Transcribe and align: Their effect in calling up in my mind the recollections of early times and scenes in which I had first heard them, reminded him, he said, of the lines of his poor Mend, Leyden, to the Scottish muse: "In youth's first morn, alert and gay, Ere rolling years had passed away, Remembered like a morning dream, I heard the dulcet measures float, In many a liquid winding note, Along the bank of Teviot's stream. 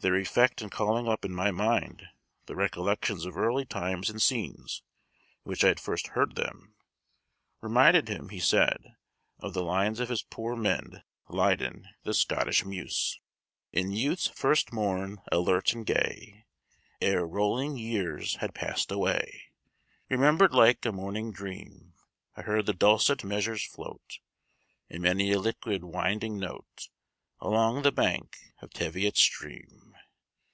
Their 0.00 0.16
effect 0.16 0.62
in 0.62 0.70
calling 0.70 1.08
up 1.08 1.24
in 1.24 1.34
my 1.34 1.50
mind 1.50 2.06
the 2.44 2.54
recollections 2.54 3.26
of 3.26 3.36
early 3.36 3.64
times 3.64 4.08
and 4.08 4.22
scenes 4.22 4.84
in 5.44 5.48
which 5.50 5.64
I 5.64 5.68
had 5.68 5.80
first 5.80 6.08
heard 6.08 6.36
them, 6.36 6.76
reminded 7.60 8.06
him, 8.08 8.28
he 8.28 8.38
said, 8.38 8.94
of 9.40 9.52
the 9.52 9.64
lines 9.64 9.98
of 9.98 10.08
his 10.08 10.22
poor 10.22 10.54
Mend, 10.54 11.02
Leyden, 11.28 11.82
to 11.82 11.90
the 12.04 12.14
Scottish 12.14 12.64
muse: 12.64 13.18
"In 13.72 13.90
youth's 13.90 14.28
first 14.28 14.72
morn, 14.72 15.22
alert 15.32 15.72
and 15.72 15.84
gay, 15.84 16.44
Ere 17.00 17.26
rolling 17.26 17.76
years 17.76 18.36
had 18.36 18.54
passed 18.54 18.92
away, 18.92 19.46
Remembered 20.08 20.54
like 20.54 20.86
a 20.86 20.92
morning 20.92 21.32
dream, 21.32 21.94
I 22.36 22.42
heard 22.42 22.66
the 22.66 22.72
dulcet 22.74 23.24
measures 23.24 23.64
float, 23.64 24.20
In 24.88 25.02
many 25.02 25.32
a 25.32 25.40
liquid 25.40 25.82
winding 25.82 26.38
note, 26.38 26.90
Along 27.40 27.82
the 27.82 27.90
bank 27.92 28.36
of 28.62 28.70
Teviot's 28.70 29.20
stream. 29.20 29.82